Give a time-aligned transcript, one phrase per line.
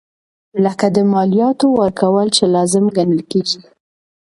[0.63, 3.61] لکه د مالیاتو ورکول چې لازم ګڼل کیږي.